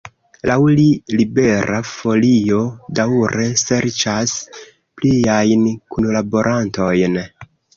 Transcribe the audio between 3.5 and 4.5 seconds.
serĉas